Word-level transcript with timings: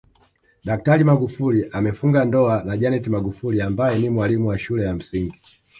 Daktari 0.65 1.03
Magufuli 1.03 1.65
amefunga 1.71 2.25
ndoa 2.25 2.63
na 2.63 2.77
Janeth 2.77 3.07
magufuli 3.07 3.61
ambaye 3.61 3.99
ni 4.01 4.09
mwalimu 4.09 4.47
wa 4.47 4.57
shule 4.57 4.83
ya 4.83 4.93
msingi 4.95 5.41